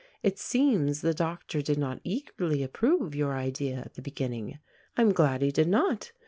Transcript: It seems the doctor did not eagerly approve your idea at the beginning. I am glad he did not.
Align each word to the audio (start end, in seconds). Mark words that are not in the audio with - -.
It 0.23 0.39
seems 0.39 1.01
the 1.01 1.13
doctor 1.13 1.61
did 1.61 1.77
not 1.77 2.01
eagerly 2.03 2.63
approve 2.63 3.13
your 3.13 3.33
idea 3.35 3.75
at 3.77 3.93
the 3.93 4.01
beginning. 4.01 4.57
I 4.97 5.01
am 5.03 5.11
glad 5.13 5.43
he 5.43 5.51
did 5.51 5.67
not. 5.67 6.11